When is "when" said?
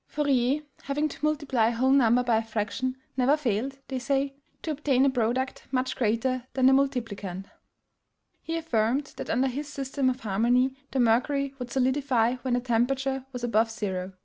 12.37-12.55